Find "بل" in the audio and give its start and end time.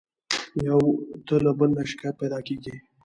1.59-1.69